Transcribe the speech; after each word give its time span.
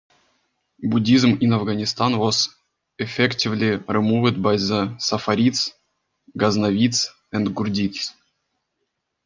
Buddhism 0.81 1.37
in 1.41 1.53
Afghanistan 1.53 2.17
was 2.17 2.49
effectively 2.97 3.77
removed 3.87 4.41
by 4.41 4.53
the 4.53 4.95
Saffarids, 4.97 5.73
Ghaznavids, 6.35 7.05
and 7.31 7.45
Ghurids. 7.55 8.11